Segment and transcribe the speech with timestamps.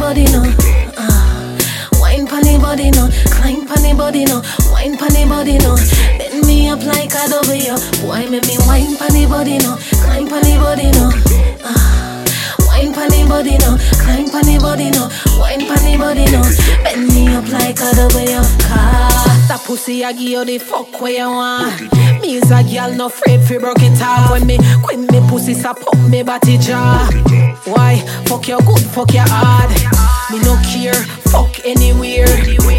[0.00, 0.42] body now.
[0.96, 1.88] Uh, ah.
[2.00, 3.04] wine pon the body no.
[3.36, 4.40] Climb pon the body no.
[4.72, 5.76] Wine pon the body no.
[6.16, 7.76] Bend me up like a W.
[8.00, 9.76] Boy, make me wine pon the body no.
[10.00, 11.12] Climb pon the body no.
[11.60, 12.24] Uh,
[12.64, 13.76] wine pon the body no.
[14.00, 15.12] Climb pon the body no.
[15.38, 16.40] Wine pon the body no.
[16.82, 18.79] Bend me up like a W
[19.70, 21.80] pussy I give you the fuck where you want.
[22.20, 24.32] Me is a girl no afraid fi broke it off.
[24.32, 27.06] When me when me pussy sa pop me body jaw.
[27.70, 29.70] Why fuck your good, fuck your hard.
[30.32, 32.26] Me no care, fuck anywhere.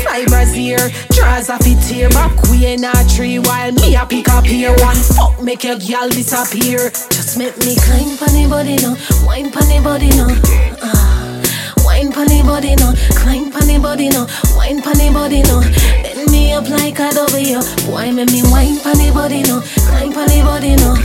[0.00, 2.08] Fibers here, draws off it here.
[2.08, 4.72] Back we in a tree while me a pick up here.
[4.80, 6.88] One fuck make your girl disappear.
[7.12, 8.96] Just make me climb pon the body no,
[9.26, 10.26] wine pon the body no.
[10.80, 11.42] Ah,
[11.84, 15.60] wine pon the body no, climb pon the body no, wine pon the body no.
[16.98, 17.60] Like a W.
[17.92, 20.96] Why me me wine pon the body no, climb pon the body no.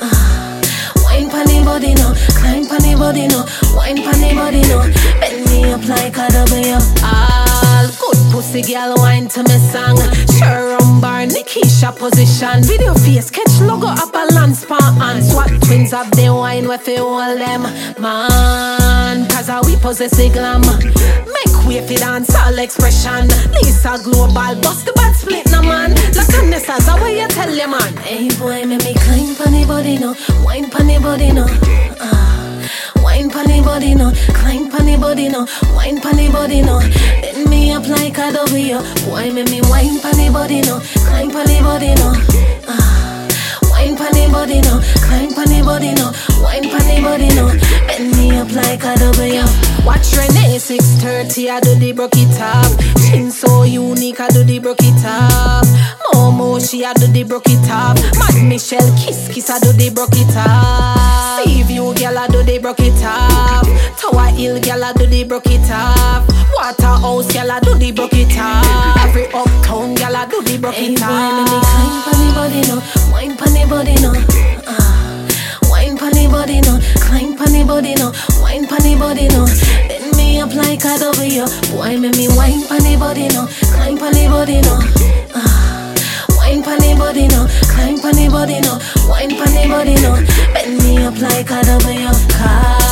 [0.00, 0.60] Ah,
[1.02, 4.86] wine pon the body no, climb pon body no, wine pon the body no.
[5.18, 6.78] Bend me up like a W.
[7.02, 9.98] All good pussy girl wine to me song.
[10.38, 10.79] Sharon
[11.40, 12.62] Nikisha position.
[12.64, 16.82] Video face catch logo up a lance pan and swat twins of the wine with
[16.82, 17.62] fi hold them.
[17.98, 20.60] Man, cause how we possess the glam.
[20.60, 23.26] Make way fi dance all expression.
[23.54, 25.94] Lisa Global, bust the bad split no man.
[26.12, 27.96] Look on this as how you tell you man.
[28.04, 31.46] Hey boy, make me climb the body no, wine the body no.
[32.00, 32.39] Ah,
[33.20, 36.80] wine pon the body no, climb pon the body no, wine pon the body no.
[37.20, 38.80] Bend me up like a W.
[39.04, 42.16] Boy, make me wine pon the body no, climb pon the body no.
[42.66, 43.28] Ah,
[43.70, 47.52] wine pon the body no, climb pon the body no, wine pon the body no.
[47.86, 49.44] Bend me up like a W.
[49.84, 52.72] Watch Renee 630, I do the broke it up.
[53.04, 55.66] Chin so unique, I do the broke it up.
[56.14, 57.96] Momo, she I do the broke it up.
[58.16, 61.19] Mad Michelle, kiss kiss, I do the broke it up.
[61.80, 63.64] View, girl, I do the broke it up.
[63.96, 66.28] Tower Hill, girl, I do the broke it up.
[66.52, 69.00] Waterhouse, girl, I do the broke it up.
[69.00, 72.28] Every uptown, girl, I do the broke Hey it boy, make me climb pon the
[72.36, 72.76] body no,
[73.10, 74.12] wine pon the body no.
[74.68, 75.24] Ah,
[75.72, 78.12] wine pon the body no, climb pon the body no,
[78.44, 79.48] wine pon the body no.
[79.88, 81.48] Bend me up like a W.
[81.72, 84.76] Boy, make me wine pon the body no, climb pon the body no.
[85.32, 85.96] Ah,
[86.36, 88.76] wine pon the body no, climb pon the body no,
[89.08, 90.12] wine pon the body no.
[91.10, 92.06] Up like a W.
[92.28, 92.89] Car.